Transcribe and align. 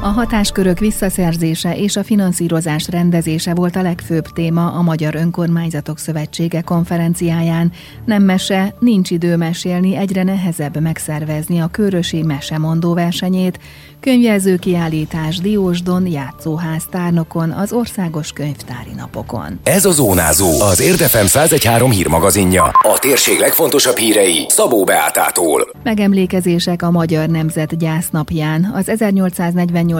A 0.00 0.06
hatáskörök 0.06 0.78
visszaszerzése 0.78 1.76
és 1.76 1.96
a 1.96 2.04
finanszírozás 2.04 2.88
rendezése 2.88 3.54
volt 3.54 3.76
a 3.76 3.82
legfőbb 3.82 4.26
téma 4.26 4.72
a 4.72 4.82
Magyar 4.82 5.14
Önkormányzatok 5.14 5.98
Szövetsége 5.98 6.60
konferenciáján. 6.60 7.72
Nem 8.04 8.22
mese, 8.22 8.74
nincs 8.78 9.10
idő 9.10 9.36
mesélni, 9.36 9.96
egyre 9.96 10.22
nehezebb 10.22 10.80
megszervezni 10.80 11.60
a 11.60 11.66
Körösi 11.66 12.22
Mesemondó 12.22 12.94
versenyét, 12.94 13.58
könyvjelző 14.00 14.56
kiállítás 14.56 15.38
Diósdon, 15.38 16.06
játszóház 16.06 16.84
tárnokon, 16.90 17.50
az 17.50 17.72
országos 17.72 18.32
könyvtári 18.32 18.92
napokon. 18.96 19.60
Ez 19.62 19.84
a 19.84 19.90
Zónázó, 19.90 20.60
az 20.60 20.80
Érdefem 20.80 21.24
1013 21.24 21.90
hírmagazinja. 21.90 22.62
A 22.64 22.98
térség 23.00 23.38
legfontosabb 23.38 23.96
hírei 23.96 24.46
Szabó 24.48 24.84
Beátától. 24.84 25.70
Megemlékezések 25.82 26.82
a 26.82 26.90
Magyar 26.90 27.28
Nemzet 27.28 27.78
gyásznapján. 27.78 28.72
Az 28.74 28.88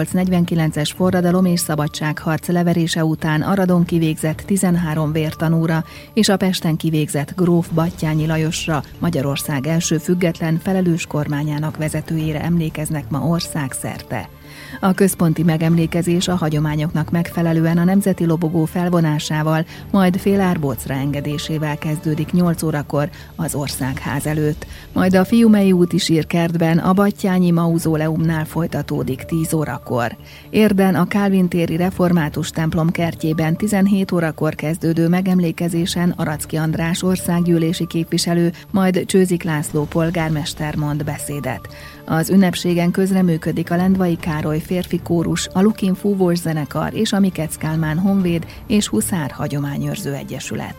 1848-49-es 0.03 0.91
forradalom 0.95 1.45
és 1.45 1.59
szabadságharc 1.59 2.47
leverése 2.47 3.05
után 3.05 3.41
Aradon 3.41 3.85
kivégzett 3.85 4.41
13 4.41 5.11
vértanúra 5.11 5.83
és 6.13 6.29
a 6.29 6.37
Pesten 6.37 6.75
kivégzett 6.75 7.33
gróf 7.35 7.69
Battyányi 7.73 8.25
Lajosra, 8.25 8.83
Magyarország 8.99 9.67
első 9.67 9.97
független 9.97 10.59
felelős 10.63 11.05
kormányának 11.05 11.77
vezetőjére 11.77 12.41
emlékeznek 12.41 13.09
ma 13.09 13.19
országszerte 13.19 13.87
szerte. 13.89 14.38
A 14.79 14.93
központi 14.93 15.43
megemlékezés 15.43 16.27
a 16.27 16.35
hagyományoknak 16.35 17.11
megfelelően 17.11 17.77
a 17.77 17.83
nemzeti 17.83 18.25
lobogó 18.25 18.65
felvonásával, 18.65 19.65
majd 19.91 20.17
fél 20.17 20.41
árbócra 20.41 20.93
engedésével 20.93 21.77
kezdődik 21.77 22.31
8 22.31 22.63
órakor 22.63 23.09
az 23.35 23.55
országház 23.55 24.25
előtt. 24.25 24.65
Majd 24.93 25.15
a 25.15 25.25
Fiumei 25.25 25.71
úti 25.71 25.97
sírkertben 25.97 26.77
a 26.77 26.93
Battyányi 26.93 27.51
mauzóleumnál 27.51 28.45
folytatódik 28.45 29.23
10 29.23 29.53
órakor. 29.53 30.17
Érden 30.49 30.95
a 30.95 31.07
Kálvin 31.07 31.47
téri 31.47 31.75
református 31.75 32.49
templom 32.49 32.89
kertjében 32.89 33.55
17 33.55 34.11
órakor 34.11 34.55
kezdődő 34.55 35.07
megemlékezésen 35.07 36.13
Aracki 36.17 36.55
András 36.55 37.03
országgyűlési 37.03 37.87
képviselő, 37.87 38.51
majd 38.71 39.05
Csőzik 39.05 39.43
László 39.43 39.83
polgármester 39.83 40.75
mond 40.75 41.03
beszédet. 41.03 41.67
Az 42.05 42.29
ünnepségen 42.29 42.91
közreműködik 42.91 43.71
a 43.71 43.75
Lendvai 43.75 44.15
Károly 44.15 44.58
férfi 44.59 44.99
kórus, 45.03 45.47
a 45.53 45.61
Lukin 45.61 45.95
Fúvós 45.95 46.37
zenekar 46.37 46.93
és 46.93 47.13
a 47.13 47.19
Mikec 47.19 47.57
Kálmán 47.57 47.97
Honvéd 47.99 48.45
és 48.67 48.87
Huszár 48.87 49.31
Hagyományőrző 49.31 50.13
Egyesület. 50.13 50.75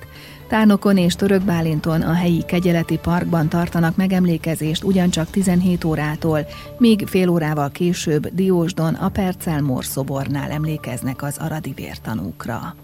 Tárnokon 0.49 0.97
és 0.97 1.15
Török 1.15 1.43
Bálinton 1.43 2.03
a 2.03 2.13
helyi 2.13 2.43
kegyeleti 2.45 2.99
parkban 2.99 3.49
tartanak 3.49 3.97
megemlékezést 3.97 4.85
ugyancsak 4.85 5.31
17 5.31 5.85
órától, 5.85 6.47
míg 6.79 7.07
fél 7.07 7.29
órával 7.29 7.71
később 7.71 8.35
Diósdon 8.35 8.95
a 8.95 9.09
Percel 9.09 9.61
Mór 9.61 9.85
szobornál 9.85 10.51
emlékeznek 10.51 11.23
az 11.23 11.37
aradi 11.39 11.73
vértanúkra. 11.77 12.75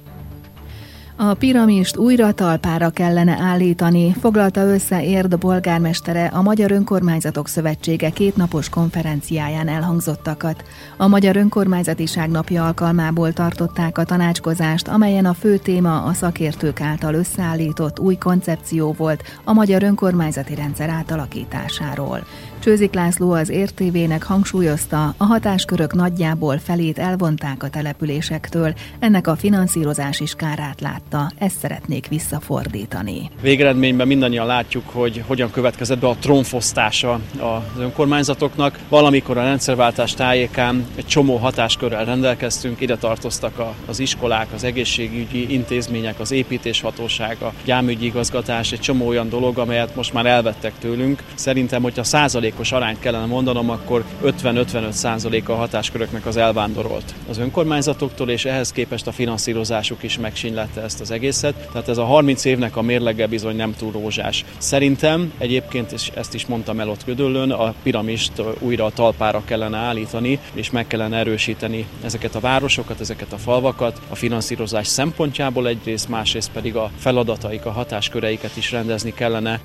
A 1.18 1.34
piramist 1.34 1.96
újra 1.96 2.32
talpára 2.32 2.90
kellene 2.90 3.38
állítani, 3.40 4.12
foglalta 4.20 4.60
össze 4.60 5.04
Érd 5.04 5.34
polgármestere 5.34 6.26
a 6.26 6.42
Magyar 6.42 6.70
Önkormányzatok 6.70 7.48
Szövetsége 7.48 8.10
kétnapos 8.10 8.68
konferenciáján 8.68 9.68
elhangzottakat. 9.68 10.64
A 10.96 11.06
Magyar 11.06 11.36
Önkormányzatiság 11.36 12.30
napja 12.30 12.66
alkalmából 12.66 13.32
tartották 13.32 13.98
a 13.98 14.04
tanácskozást, 14.04 14.88
amelyen 14.88 15.24
a 15.24 15.34
fő 15.34 15.56
téma 15.56 16.02
a 16.02 16.12
szakértők 16.12 16.80
által 16.80 17.14
összeállított 17.14 18.00
új 18.00 18.16
koncepció 18.16 18.92
volt 18.92 19.22
a 19.44 19.52
magyar 19.52 19.82
önkormányzati 19.82 20.54
rendszer 20.54 20.88
átalakításáról. 20.88 22.26
Csőzik 22.58 22.94
László 22.94 23.32
az 23.32 23.48
értévének 23.48 24.22
hangsúlyozta, 24.22 25.14
a 25.16 25.24
hatáskörök 25.24 25.94
nagyjából 25.94 26.58
felét 26.58 26.98
elvonták 26.98 27.62
a 27.62 27.68
településektől, 27.68 28.74
ennek 28.98 29.26
a 29.26 29.36
finanszírozás 29.36 30.20
is 30.20 30.34
kárát 30.34 30.80
látta, 30.80 31.30
ezt 31.38 31.58
szeretnék 31.58 32.08
visszafordítani. 32.08 33.30
Végeredményben 33.40 34.06
mindannyian 34.06 34.46
látjuk, 34.46 34.84
hogy 34.88 35.22
hogyan 35.26 35.50
következett 35.50 35.98
be 35.98 36.08
a 36.08 36.16
trónfosztása 36.20 37.20
az 37.38 37.80
önkormányzatoknak. 37.80 38.78
Valamikor 38.88 39.38
a 39.38 39.42
rendszerváltás 39.42 40.14
tájékán 40.14 40.86
egy 40.94 41.06
csomó 41.06 41.36
hatáskörrel 41.36 42.04
rendelkeztünk, 42.04 42.80
ide 42.80 42.96
tartoztak 42.96 43.74
az 43.86 43.98
iskolák, 43.98 44.46
az 44.54 44.64
egészségügyi 44.64 45.52
intézmények, 45.52 46.20
az 46.20 46.30
építéshatóság, 46.30 47.42
a 47.42 47.52
gyámügyi 47.64 48.04
igazgatás, 48.06 48.72
egy 48.72 48.80
csomó 48.80 49.06
olyan 49.06 49.28
dolog, 49.28 49.58
amelyet 49.58 49.94
most 49.94 50.12
már 50.12 50.26
elvettek 50.26 50.72
tőlünk. 50.78 51.22
Szerintem, 51.34 51.84
a 51.84 52.02
százalék 52.02 52.45
százalékos 52.46 52.72
arányt 52.72 52.98
kellene 52.98 53.26
mondanom, 53.26 53.70
akkor 53.70 54.04
50-55 54.24 54.90
százalék 54.90 55.48
a 55.48 55.54
hatásköröknek 55.54 56.26
az 56.26 56.36
elvándorolt 56.36 57.14
az 57.28 57.38
önkormányzatoktól, 57.38 58.30
és 58.30 58.44
ehhez 58.44 58.72
képest 58.72 59.06
a 59.06 59.12
finanszírozásuk 59.12 60.02
is 60.02 60.18
megsínylette 60.18 60.82
ezt 60.82 61.00
az 61.00 61.10
egészet. 61.10 61.68
Tehát 61.72 61.88
ez 61.88 61.98
a 61.98 62.04
30 62.04 62.44
évnek 62.44 62.76
a 62.76 62.82
mérlege 62.82 63.26
bizony 63.26 63.56
nem 63.56 63.74
túl 63.74 63.92
rózsás. 63.92 64.44
Szerintem 64.58 65.32
egyébként, 65.38 65.92
és 65.92 66.10
ezt 66.14 66.34
is 66.34 66.46
mondtam 66.46 66.80
el 66.80 66.88
ott 66.88 67.04
Gödöllön, 67.04 67.50
a 67.50 67.74
piramist 67.82 68.42
újra 68.58 68.84
a 68.84 68.90
talpára 68.90 69.42
kellene 69.44 69.76
állítani, 69.76 70.38
és 70.52 70.70
meg 70.70 70.86
kellene 70.86 71.16
erősíteni 71.16 71.86
ezeket 72.04 72.34
a 72.34 72.40
városokat, 72.40 73.00
ezeket 73.00 73.32
a 73.32 73.38
falvakat, 73.38 74.00
a 74.08 74.14
finanszírozás 74.14 74.86
szempontjából 74.86 75.68
egyrészt, 75.68 76.08
másrészt 76.08 76.50
pedig 76.50 76.76
a 76.76 76.90
feladataik, 76.98 77.64
a 77.64 77.70
hatásköreiket 77.70 78.56
is 78.56 78.70
rendezni 78.70 79.14
kellene. 79.14 79.60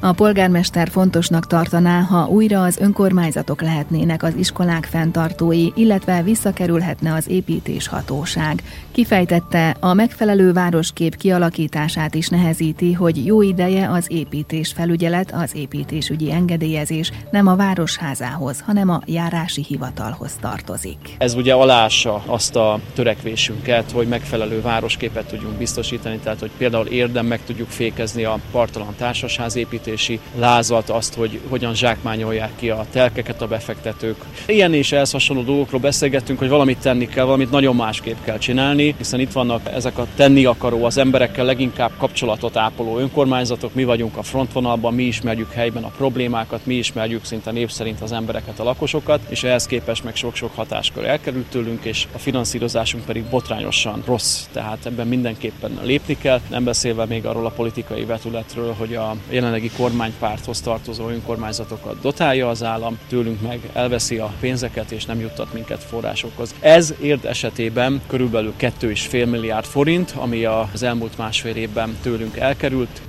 A 0.00 0.12
polgármester 0.12 0.88
fontosnak 0.88 1.46
tartaná, 1.46 2.00
ha 2.00 2.26
újra 2.26 2.62
az 2.62 2.78
önkormányzatok 2.78 3.62
lehetnének 3.62 4.22
az 4.22 4.34
iskolák 4.38 4.84
fenntartói, 4.84 5.68
illetve 5.74 6.22
visszakerülhetne 6.22 7.14
az 7.14 7.28
építés 7.28 7.88
hatóság. 7.88 8.62
Kifejtette, 8.92 9.76
a 9.80 9.94
megfelelő 9.94 10.52
városkép 10.52 11.16
kialakítását 11.16 12.14
is 12.14 12.28
nehezíti, 12.28 12.92
hogy 12.92 13.26
jó 13.26 13.42
ideje 13.42 13.90
az 13.90 14.06
építés 14.08 14.72
felügyelet, 14.72 15.32
az 15.32 15.50
építésügyi 15.54 16.32
engedélyezés 16.32 17.12
nem 17.30 17.46
a 17.46 17.56
városházához, 17.56 18.62
hanem 18.66 18.90
a 18.90 19.00
járási 19.06 19.64
hivatalhoz 19.68 20.36
tartozik. 20.40 20.98
Ez 21.18 21.34
ugye 21.34 21.54
alássa 21.54 22.22
azt 22.26 22.56
a 22.56 22.80
törekvésünket, 22.94 23.90
hogy 23.90 24.06
megfelelő 24.08 24.60
városképet 24.60 25.26
tudjunk 25.26 25.56
biztosítani, 25.56 26.18
tehát 26.18 26.40
hogy 26.40 26.50
például 26.56 26.86
érdem 26.86 27.26
meg 27.26 27.40
tudjuk 27.46 27.68
fékezni 27.68 28.24
a 28.24 28.38
partalan 28.50 28.94
társasház 28.98 29.56
építését, 29.56 29.84
befektetési 29.86 30.20
lázat, 30.38 30.90
azt, 30.90 31.14
hogy 31.14 31.40
hogyan 31.48 31.74
zsákmányolják 31.74 32.50
ki 32.56 32.70
a 32.70 32.86
telkeket 32.90 33.42
a 33.42 33.46
befektetők. 33.46 34.16
Ilyen 34.46 34.74
és 34.74 34.92
ehhez 34.92 35.10
hasonló 35.10 35.42
dolgokról 35.42 35.80
beszélgettünk, 35.80 36.38
hogy 36.38 36.48
valamit 36.48 36.78
tenni 36.78 37.06
kell, 37.06 37.24
valamit 37.24 37.50
nagyon 37.50 37.76
másképp 37.76 38.16
kell 38.24 38.38
csinálni, 38.38 38.94
hiszen 38.98 39.20
itt 39.20 39.32
vannak 39.32 39.68
ezek 39.74 39.98
a 39.98 40.06
tenni 40.16 40.44
akaró, 40.44 40.84
az 40.84 40.98
emberekkel 40.98 41.44
leginkább 41.44 41.90
kapcsolatot 41.98 42.56
ápoló 42.56 42.98
önkormányzatok, 42.98 43.74
mi 43.74 43.84
vagyunk 43.84 44.16
a 44.16 44.22
frontvonalban, 44.22 44.94
mi 44.94 45.02
ismerjük 45.02 45.52
helyben 45.52 45.84
a 45.84 45.92
problémákat, 45.96 46.66
mi 46.66 46.74
ismerjük 46.74 47.24
szinte 47.24 47.50
név 47.50 47.70
szerint 47.70 48.00
az 48.00 48.12
embereket, 48.12 48.60
a 48.60 48.64
lakosokat, 48.64 49.20
és 49.28 49.42
ehhez 49.42 49.66
képest 49.66 50.04
meg 50.04 50.16
sok-sok 50.16 50.54
hatáskör 50.54 51.04
elkerült 51.04 51.46
tőlünk, 51.46 51.84
és 51.84 52.06
a 52.14 52.18
finanszírozásunk 52.18 53.04
pedig 53.04 53.24
botrányosan 53.24 54.02
rossz, 54.06 54.44
tehát 54.52 54.86
ebben 54.86 55.06
mindenképpen 55.06 55.78
lépni 55.82 56.16
kell, 56.18 56.40
nem 56.50 56.64
beszélve 56.64 57.04
még 57.04 57.26
arról 57.26 57.46
a 57.46 57.50
politikai 57.50 58.04
vetületről, 58.04 58.74
hogy 58.78 58.94
a 58.94 59.16
jelenlegi 59.30 59.70
kormánypárthoz 59.76 60.60
tartozó 60.60 61.08
önkormányzatokat 61.08 62.00
dotálja 62.00 62.48
az 62.48 62.62
állam, 62.62 62.98
tőlünk 63.08 63.40
meg 63.40 63.70
elveszi 63.72 64.18
a 64.18 64.32
pénzeket 64.40 64.90
és 64.90 65.04
nem 65.04 65.20
juttat 65.20 65.52
minket 65.52 65.82
forrásokhoz. 65.82 66.54
Ez 66.60 66.94
érd 67.00 67.24
esetében 67.24 68.00
körülbelül 68.06 68.52
2,5 68.58 69.30
milliárd 69.30 69.64
forint, 69.64 70.14
ami 70.16 70.44
az 70.44 70.82
elmúlt 70.82 71.18
másfél 71.18 71.56
évben 71.56 71.96
tőlünk 72.02 72.36
elkerült, 72.36 73.00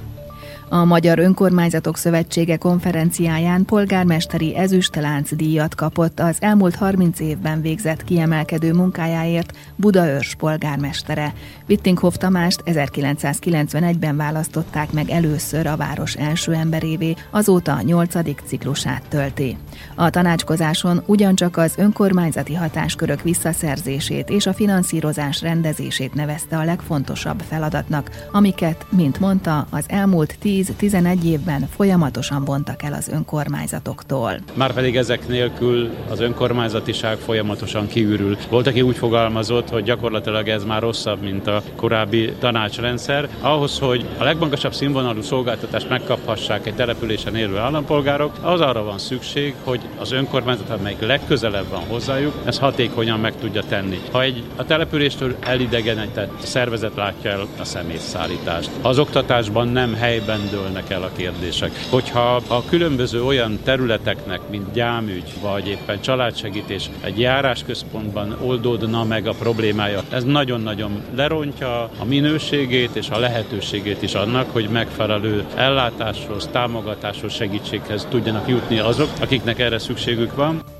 a 0.69 0.85
Magyar 0.85 1.19
Önkormányzatok 1.19 1.97
Szövetsége 1.97 2.57
konferenciáján 2.57 3.65
polgármesteri 3.65 4.55
ezüstelánc 4.55 5.35
díjat 5.35 5.75
kapott 5.75 6.19
az 6.19 6.37
elmúlt 6.39 6.75
30 6.75 7.19
évben 7.19 7.61
végzett 7.61 8.03
kiemelkedő 8.03 8.73
munkájáért 8.73 9.57
Budaörs 9.75 10.35
polgármestere. 10.35 11.33
Wittinghoff 11.69 12.15
Tamást 12.15 12.63
1991-ben 12.65 14.17
választották 14.17 14.91
meg 14.91 15.09
először 15.09 15.67
a 15.67 15.75
város 15.75 16.15
első 16.15 16.53
emberévé, 16.53 17.13
azóta 17.31 17.81
nyolcadik 17.81 18.41
ciklusát 18.45 19.03
tölti. 19.09 19.57
A 19.95 20.09
tanácskozáson 20.09 21.03
ugyancsak 21.05 21.57
az 21.57 21.73
önkormányzati 21.77 22.53
hatáskörök 22.53 23.21
visszaszerzését 23.21 24.29
és 24.29 24.45
a 24.45 24.53
finanszírozás 24.53 25.41
rendezését 25.41 26.13
nevezte 26.13 26.57
a 26.57 26.63
legfontosabb 26.63 27.41
feladatnak, 27.49 28.27
amiket, 28.31 28.85
mint 28.89 29.19
mondta, 29.19 29.67
az 29.69 29.85
elmúlt 29.87 30.35
tíz 30.39 30.56
10-11 30.63 31.23
évben 31.23 31.67
folyamatosan 31.75 32.45
vontak 32.45 32.83
el 32.83 32.93
az 32.93 33.07
önkormányzatoktól. 33.07 34.31
Márpedig 34.53 34.95
ezek 34.95 35.27
nélkül 35.27 35.89
az 36.09 36.19
önkormányzatiság 36.19 37.17
folyamatosan 37.17 37.87
kiürül. 37.87 38.37
Volt, 38.49 38.67
aki 38.67 38.81
úgy 38.81 38.97
fogalmazott, 38.97 39.69
hogy 39.69 39.83
gyakorlatilag 39.83 40.47
ez 40.47 40.63
már 40.63 40.81
rosszabb, 40.81 41.21
mint 41.21 41.47
a 41.47 41.61
korábbi 41.75 42.33
tanácsrendszer. 42.39 43.29
Ahhoz, 43.41 43.79
hogy 43.79 44.05
a 44.17 44.23
legmagasabb 44.23 44.73
színvonalú 44.73 45.21
szolgáltatást 45.21 45.89
megkaphassák 45.89 46.65
egy 46.65 46.75
településen 46.75 47.35
élő 47.35 47.57
állampolgárok, 47.57 48.37
az 48.41 48.61
arra 48.61 48.83
van 48.83 48.97
szükség, 48.97 49.55
hogy 49.63 49.81
az 49.99 50.11
önkormányzat, 50.11 50.69
amelyik 50.69 50.99
legközelebb 50.99 51.69
van 51.69 51.83
hozzájuk, 51.87 52.33
ez 52.45 52.59
hatékonyan 52.59 53.19
meg 53.19 53.35
tudja 53.39 53.63
tenni. 53.63 53.99
Ha 54.11 54.21
egy 54.21 54.43
a 54.55 54.65
településtől 54.65 55.35
elidegenedett 55.39 56.39
szervezet 56.39 56.95
látja 56.95 57.31
el 57.31 57.47
a 57.59 57.63
személyszállítást, 57.63 58.69
az 58.81 58.99
oktatásban 58.99 59.67
nem 59.67 59.95
helyben 59.95 60.46
dőlnek 60.49 60.89
el 60.89 61.03
a 61.03 61.11
kérdések. 61.15 61.71
Hogyha 61.89 62.35
a 62.47 62.65
különböző 62.69 63.23
olyan 63.23 63.59
területeknek, 63.63 64.39
mint 64.49 64.73
gyámügy, 64.73 65.33
vagy 65.41 65.67
éppen 65.67 66.01
családsegítés 66.01 66.89
egy 67.01 67.19
járásközpontban 67.19 68.37
oldódna 68.41 69.03
meg 69.03 69.27
a 69.27 69.33
problémája, 69.33 70.03
ez 70.09 70.23
nagyon-nagyon 70.23 71.01
lerontja 71.15 71.81
a 71.81 72.05
minőségét 72.05 72.95
és 72.95 73.09
a 73.09 73.19
lehetőségét 73.19 74.01
is 74.01 74.13
annak, 74.13 74.51
hogy 74.51 74.69
megfelelő 74.69 75.45
ellátáshoz, 75.55 76.49
támogatáshoz, 76.51 77.33
segítséghez 77.33 78.07
tudjanak 78.09 78.47
jutni 78.47 78.79
azok, 78.79 79.09
akiknek 79.21 79.59
erre 79.59 79.79
szükségük 79.79 80.35
van. 80.35 80.76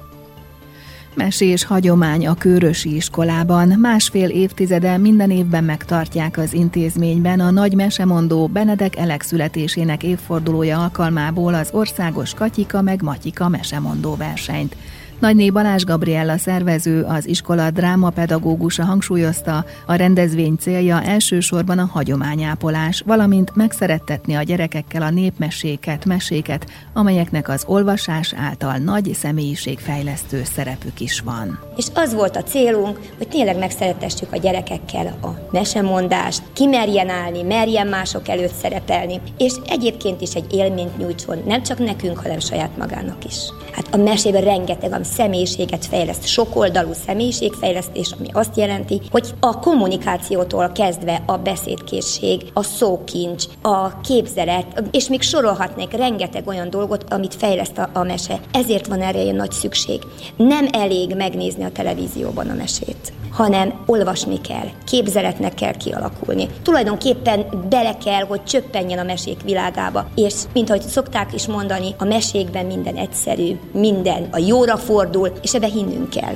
Mesés 1.18 1.66
hagyomány 1.66 2.28
a 2.28 2.34
Kőrösi 2.34 2.96
iskolában. 2.96 3.68
Másfél 3.68 4.30
évtizede 4.30 4.98
minden 4.98 5.32
évben 5.32 5.64
megtartják 5.64 6.38
az 6.38 6.54
intézményben 6.54 7.40
a 7.40 7.52
nagy 7.52 7.74
mesemondó 7.74 8.48
Benedek 8.48 8.96
Elek 8.96 9.22
születésének 9.22 10.04
évfordulója 10.04 10.80
alkalmából 10.80 11.54
az 11.54 11.70
országos 11.72 12.34
Katyika 12.34 12.82
meg 12.82 13.02
Matyika 13.02 13.50
mesemondó 13.50 14.16
versenyt. 14.16 14.76
Nagyné 15.20 15.50
Balázs 15.50 15.84
Gabriella 15.84 16.38
szervező, 16.38 17.04
az 17.04 17.28
iskola 17.28 17.72
drámapedagógusa 17.72 18.86
hangsúlyozta, 18.86 19.66
a 19.86 19.96
rendezvény 19.96 20.56
célja 20.56 21.02
elsősorban 21.04 21.80
a 21.80 21.90
hagyományápolás, 21.94 23.04
valamint 23.06 23.56
megszerettetni 23.56 24.36
a 24.36 24.42
gyerekekkel 24.42 25.02
a 25.02 25.10
népmeséket, 25.10 26.06
meséket, 26.06 26.66
amelyeknek 26.94 27.50
az 27.50 27.64
olvasás 27.68 28.34
által 28.34 28.78
nagy 28.78 29.14
személyiségfejlesztő 29.14 30.44
szerepük 30.44 31.00
is 31.00 31.20
van. 31.20 31.60
És 31.78 31.86
az 31.94 32.14
volt 32.14 32.36
a 32.36 32.44
célunk, 32.44 33.00
hogy 33.18 33.28
tényleg 33.28 33.58
megszeretessük 33.58 34.34
a 34.34 34.38
gyerekekkel 34.38 35.18
a 35.22 35.28
mesemondást, 35.52 36.42
kimerjen 36.54 37.10
állni, 37.10 37.42
merjen 37.42 37.88
mások 37.88 38.28
előtt 38.28 38.56
szerepelni, 38.62 39.22
és 39.38 39.54
egyébként 39.68 40.22
is 40.22 40.34
egy 40.34 40.54
élményt 40.54 40.98
nyújtson, 40.98 41.38
nem 41.46 41.64
csak 41.64 41.80
nekünk, 41.80 42.18
hanem 42.18 42.40
saját 42.40 42.78
magának 42.78 43.26
is. 43.26 43.36
Hát 43.72 43.94
a 43.94 43.98
mesében 43.98 44.44
rengeteg, 44.44 44.92
ami 44.92 45.06
személyiséget 45.16 45.86
fejleszt, 45.86 46.28
sokoldalú 46.28 46.92
személyiségfejlesztés, 47.06 48.12
ami 48.20 48.28
azt 48.34 48.58
jelenti, 48.58 49.02
hogy 49.12 49.34
a 49.40 49.60
kommunikációtól 49.60 50.72
kezdve 50.72 51.24
a 51.26 51.38
beszédkészség, 51.38 52.42
a 52.54 52.64
szókincs, 52.64 53.46
a 53.62 54.00
képzelet, 54.02 54.84
és 54.92 55.08
még 55.08 55.22
sorolhatnék 55.22 55.92
rengeteg 55.92 56.48
olyan 56.48 56.70
dolgot, 56.70 57.06
amit 57.10 57.36
fejleszt 57.36 57.78
a, 57.78 57.90
a 57.94 58.04
mese. 58.04 58.40
Ezért 58.52 58.88
van 58.88 59.02
erre 59.02 59.22
ilyen 59.22 59.36
nagy 59.36 59.52
szükség. 59.52 60.02
Nem 60.36 60.68
elég 60.72 61.16
megnézni 61.16 61.64
a 61.64 61.72
televízióban 61.72 62.50
a 62.50 62.54
mesét 62.54 63.14
hanem 63.38 63.74
olvasni 63.86 64.42
kell, 64.42 64.68
képzeletnek 64.86 65.54
kell 65.54 65.74
kialakulni. 65.74 66.48
Tulajdonképpen 66.62 67.46
bele 67.70 67.98
kell, 67.98 68.26
hogy 68.26 68.44
csöppenjen 68.44 69.00
a 69.00 69.04
mesék 69.04 69.42
világába, 69.44 70.10
és 70.16 70.34
mint 70.54 70.70
ahogy 70.70 70.82
szokták 70.82 71.34
is 71.34 71.48
mondani, 71.48 71.96
a 71.98 72.04
mesékben 72.04 72.66
minden 72.66 72.96
egyszerű, 72.96 73.60
minden 73.72 74.28
a 74.32 74.38
jóra 74.38 74.78
fordul, 74.78 74.97
és 75.42 75.54
ebbe 75.54 75.68
hinnünk 75.68 76.10
kell. 76.10 76.36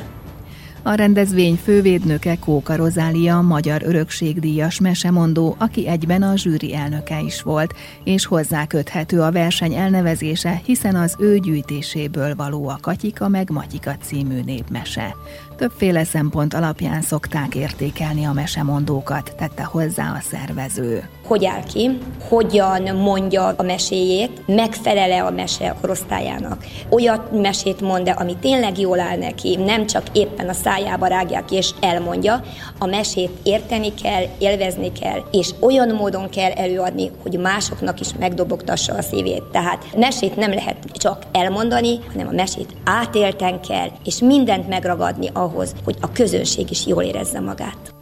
A 0.83 0.93
rendezvény 0.93 1.55
fővédnöke 1.63 2.37
Kóka 2.39 2.75
Rozália, 2.75 3.41
magyar 3.41 3.81
örökségdíjas 3.85 4.79
mesemondó, 4.79 5.55
aki 5.59 5.87
egyben 5.87 6.21
a 6.21 6.37
zsűri 6.37 6.75
elnöke 6.75 7.19
is 7.19 7.41
volt, 7.41 7.73
és 8.03 8.25
hozzá 8.25 8.65
köthető 8.65 9.21
a 9.21 9.31
verseny 9.31 9.73
elnevezése, 9.73 10.61
hiszen 10.65 10.95
az 10.95 11.15
ő 11.19 11.37
gyűjtéséből 11.37 12.35
való 12.35 12.67
a 12.67 12.77
Katyika 12.81 13.27
meg 13.27 13.49
Matyika 13.49 13.95
című 14.01 14.41
népmese. 14.45 15.15
Többféle 15.57 16.03
szempont 16.03 16.53
alapján 16.53 17.01
szokták 17.01 17.55
értékelni 17.55 18.23
a 18.23 18.33
mesemondókat, 18.33 19.33
tette 19.37 19.63
hozzá 19.63 20.11
a 20.11 20.19
szervező. 20.29 21.03
Hogy 21.25 21.45
áll 21.45 21.63
ki, 21.63 21.97
hogyan 22.29 22.95
mondja 22.95 23.53
a 23.57 23.63
meséjét, 23.63 24.41
megfelele 24.47 25.23
a 25.23 25.31
mese 25.31 25.69
a 25.69 25.77
korosztályának. 25.81 26.65
Olyat 26.89 27.41
mesét 27.41 27.81
mond 27.81 28.13
ami 28.15 28.35
tényleg 28.39 28.79
jól 28.79 28.99
áll 28.99 29.17
neki, 29.17 29.55
nem 29.55 29.85
csak 29.85 30.03
éppen 30.11 30.49
a 30.49 30.53
szájába 30.71 31.07
rágják 31.07 31.45
ki 31.45 31.55
és 31.55 31.69
elmondja. 31.79 32.43
A 32.79 32.85
mesét 32.85 33.31
érteni 33.43 33.93
kell, 33.93 34.23
élvezni 34.37 34.91
kell, 34.91 35.23
és 35.31 35.49
olyan 35.59 35.95
módon 35.95 36.29
kell 36.29 36.51
előadni, 36.51 37.11
hogy 37.21 37.39
másoknak 37.39 37.99
is 37.99 38.07
megdobogtassa 38.19 38.93
a 38.93 39.01
szívét. 39.01 39.43
Tehát 39.43 39.85
mesét 39.97 40.35
nem 40.35 40.53
lehet 40.53 40.77
csak 40.93 41.23
elmondani, 41.31 41.99
hanem 42.11 42.27
a 42.27 42.31
mesét 42.31 42.75
átélten 42.83 43.61
kell, 43.61 43.87
és 44.05 44.19
mindent 44.19 44.67
megragadni 44.67 45.29
ahhoz, 45.33 45.75
hogy 45.83 45.95
a 46.01 46.11
közönség 46.11 46.71
is 46.71 46.87
jól 46.87 47.03
érezze 47.03 47.39
magát. 47.39 48.00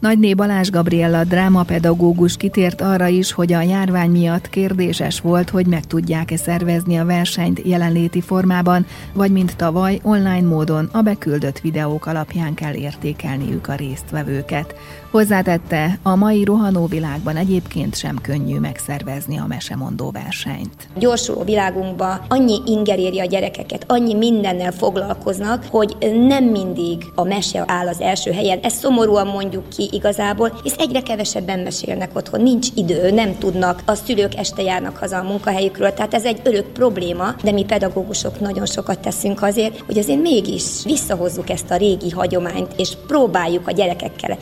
Nagyné 0.00 0.34
Balázs 0.34 0.70
Gabriella 0.70 1.24
drámapedagógus 1.24 2.36
kitért 2.36 2.80
arra 2.80 3.06
is, 3.06 3.32
hogy 3.32 3.52
a 3.52 3.60
járvány 3.60 4.10
miatt 4.10 4.48
kérdéses 4.48 5.20
volt, 5.20 5.50
hogy 5.50 5.66
meg 5.66 5.84
tudják-e 5.84 6.36
szervezni 6.36 6.96
a 6.96 7.04
versenyt 7.04 7.60
jelenléti 7.64 8.20
formában, 8.20 8.86
vagy 9.12 9.32
mint 9.32 9.56
tavaly 9.56 10.00
online 10.02 10.46
módon 10.46 10.88
a 10.92 11.02
beküldött 11.02 11.58
videók 11.58 12.06
alapján 12.06 12.54
kell 12.54 12.74
értékelniük 12.74 13.68
a 13.68 13.74
résztvevőket. 13.74 14.74
Hozzátette, 15.10 15.98
a 16.02 16.14
mai 16.14 16.44
rohanó 16.44 16.86
világban 16.86 17.36
egyébként 17.36 17.96
sem 17.96 18.18
könnyű 18.22 18.58
megszervezni 18.58 19.38
a 19.38 19.46
mesemondó 19.46 20.10
versenyt. 20.10 20.88
Gyorsuló 20.98 21.42
világunkban 21.42 22.20
annyi 22.28 22.58
inger 22.66 22.98
éri 22.98 23.20
a 23.20 23.24
gyerekeket, 23.24 23.84
annyi 23.88 24.14
mindennel 24.14 24.72
foglalkoznak, 24.72 25.64
hogy 25.70 25.96
nem 26.28 26.44
mindig 26.44 27.04
a 27.14 27.24
mese 27.24 27.64
áll 27.66 27.88
az 27.88 28.00
első 28.00 28.30
helyen. 28.30 28.58
Ezt 28.62 28.76
szomorúan 28.76 29.26
mondjuk 29.26 29.68
ki 29.68 29.88
igazából, 29.92 30.60
és 30.64 30.72
egyre 30.78 31.00
kevesebben 31.00 31.58
mesélnek 31.58 32.16
otthon, 32.16 32.42
nincs 32.42 32.68
idő, 32.74 33.10
nem 33.10 33.38
tudnak, 33.38 33.82
a 33.86 33.94
szülők 33.94 34.34
este 34.34 34.62
járnak 34.62 34.96
haza 34.96 35.18
a 35.18 35.22
munkahelyükről, 35.22 35.92
tehát 35.92 36.14
ez 36.14 36.24
egy 36.24 36.40
örök 36.44 36.66
probléma, 36.66 37.34
de 37.42 37.52
mi 37.52 37.64
pedagógusok 37.64 38.40
nagyon 38.40 38.66
sokat 38.66 39.00
teszünk 39.00 39.42
azért, 39.42 39.82
hogy 39.86 39.98
azért 39.98 40.20
mégis 40.20 40.64
visszahozzuk 40.84 41.50
ezt 41.50 41.70
a 41.70 41.76
régi 41.76 42.10
hagyományt, 42.10 42.72
és 42.76 42.92
próbáljuk 43.06 43.68
a 43.68 43.72
gyerekekkel 43.72 44.38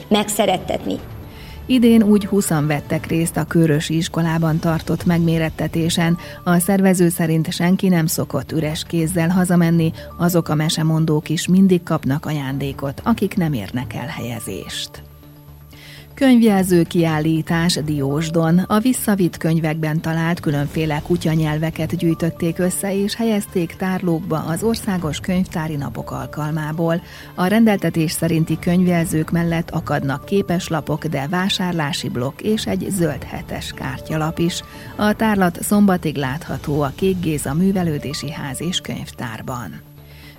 megszerettetni. 0.59 0.99
Idén 1.67 2.03
úgy 2.03 2.27
20 2.27 2.49
vettek 2.49 3.07
részt 3.07 3.37
a 3.37 3.45
Körösi 3.45 3.97
iskolában 3.97 4.59
tartott 4.59 5.05
megmérettetésen. 5.05 6.19
A 6.45 6.59
szervező 6.59 7.09
szerint 7.09 7.53
senki 7.53 7.89
nem 7.89 8.07
szokott 8.07 8.53
üres 8.53 8.85
kézzel 8.85 9.29
hazamenni, 9.29 9.93
azok 10.17 10.49
a 10.49 10.55
mesemondók 10.55 11.29
is 11.29 11.49
mindig 11.49 11.83
kapnak 11.83 12.27
ajándékot, 12.27 13.01
akik 13.05 13.37
nem 13.37 13.53
érnek 13.53 13.95
el 13.95 14.07
helyezést. 14.07 15.08
Könyvjelző 16.19 16.83
kiállítás 16.83 17.75
Diósdon. 17.75 18.59
A 18.59 18.79
visszavitt 18.79 19.37
könyvekben 19.37 20.01
talált 20.01 20.41
különféle 20.41 21.03
kutyanyelveket 21.07 21.97
gyűjtötték 21.97 22.59
össze 22.59 22.95
és 23.03 23.15
helyezték 23.15 23.77
tárlókba 23.77 24.39
az 24.39 24.63
országos 24.63 25.21
könyvtári 25.21 25.77
napok 25.77 26.11
alkalmából. 26.11 27.03
A 27.35 27.47
rendeltetés 27.47 28.13
szerinti 28.13 28.59
könyvjelzők 28.59 29.31
mellett 29.31 29.71
akadnak 29.71 30.25
képeslapok, 30.25 31.07
de 31.07 31.27
vásárlási 31.29 32.09
blokk 32.09 32.41
és 32.41 32.67
egy 32.67 32.87
zöld 32.91 33.23
hetes 33.23 33.73
kártyalap 33.73 34.39
is. 34.39 34.63
A 34.97 35.13
tárlat 35.13 35.63
szombatig 35.63 36.17
látható 36.17 36.81
a 36.81 36.93
Kék 36.95 37.21
Géza 37.21 37.55
Művelődési 37.55 38.31
Ház 38.31 38.61
és 38.61 38.81
Könyvtárban. 38.81 39.88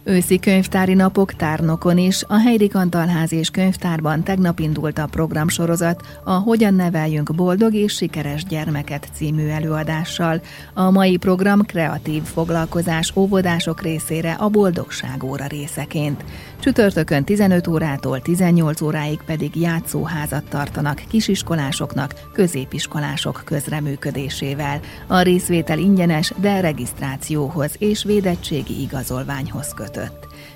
Őszi 0.10 0.40
könyvtári 0.40 0.94
napok 0.94 1.34
tárnokon 1.34 1.98
is. 1.98 2.24
A 2.28 2.40
Heidi 2.40 2.68
Kantalház 2.68 3.34
és 3.34 3.50
könyvtárban 3.50 4.24
tegnap 4.24 4.60
indult 4.60 4.98
a 4.98 5.08
programsorozat 5.08 6.22
a 6.24 6.32
Hogyan 6.32 6.74
neveljünk 6.74 7.36
boldog 7.36 7.74
és 7.74 7.94
sikeres 7.94 8.44
gyermeket 8.44 9.08
című 9.14 9.48
előadással. 9.48 10.42
A 10.74 10.92
mai 10.92 11.18
program 11.18 11.62
kreatív 11.62 12.24
foglalkozás 12.24 13.12
óvodások 13.16 13.82
részére 13.82 14.32
a 14.32 14.50
boldogság 14.50 15.24
óra 15.24 15.46
részeként. 15.48 16.24
Csütörtökön 16.60 17.24
15 17.24 17.68
órától 17.68 18.22
18 18.22 18.82
óráig 18.82 19.20
pedig 19.26 19.56
játszóházat 19.56 20.44
tartanak 20.50 21.02
kisiskolásoknak, 21.10 22.14
középiskolások 22.34 23.42
közreműködésével. 23.46 24.80
A 25.08 25.22
részvétel 25.22 25.78
ingyenes, 25.78 26.34
de 26.42 26.60
regisztrációhoz 26.60 27.76
és 27.78 28.04
védettségi 28.04 28.82
igazolványhoz 28.82 29.74
kötött. 29.74 29.99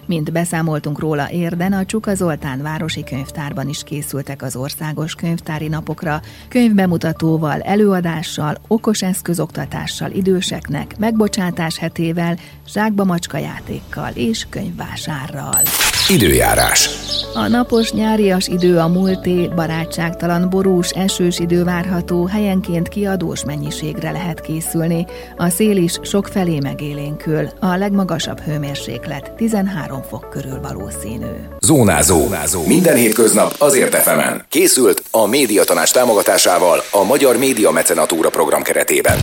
Mint 0.05 0.31
beszámoltunk 0.31 1.00
róla 1.00 1.31
érden, 1.31 1.73
a 1.73 1.85
Csuka 1.85 2.15
Zoltán 2.15 2.62
Városi 2.62 3.03
Könyvtárban 3.03 3.69
is 3.69 3.83
készültek 3.83 4.41
az 4.41 4.55
országos 4.55 5.15
könyvtári 5.15 5.67
napokra, 5.67 6.21
könyvbemutatóval, 6.47 7.62
előadással, 7.62 8.57
okos 8.67 9.01
eszközoktatással 9.01 10.12
időseknek, 10.12 10.97
megbocsátás 10.97 11.77
hetével, 11.77 12.38
zsákba 12.67 13.03
macska 13.03 13.38
játékkal 13.38 14.12
és 14.13 14.45
könyvvásárral. 14.50 15.62
Időjárás. 16.10 16.89
A 17.33 17.48
napos 17.48 17.91
nyárias 17.91 18.48
idő 18.48 18.77
a 18.77 18.88
múlté, 18.88 19.48
barátságtalan 19.48 20.50
borús, 20.50 20.89
esős 20.89 21.39
idő 21.39 21.63
várható, 21.63 22.25
helyenként 22.25 22.88
kiadós 22.88 23.43
mennyiségre 23.45 24.12
lehet 24.12 24.41
készülni. 24.41 25.05
A 25.38 25.50
szél 25.50 25.77
is 25.77 26.00
sok 26.01 26.27
felé 26.27 26.60
megélénkül, 26.60 27.50
a 27.60 27.75
legmagasabb 27.75 28.39
hőmérséklet 28.39 29.31
13 29.31 30.01
fok 30.01 30.29
körül 30.29 30.60
valószínű. 30.62 31.31
Zónázó. 31.60 32.19
Zónázó. 32.19 32.67
Minden 32.67 32.95
hétköznap 32.95 33.55
azért 33.57 33.93
efemen. 33.93 34.45
Készült 34.50 35.03
a 35.12 35.25
médiatanács 35.25 35.91
támogatásával 35.91 36.83
a 36.91 37.03
Magyar 37.03 37.38
Média 37.38 37.72
Mecenatúra 37.72 38.29
program 38.29 38.62
keretében. 38.62 39.17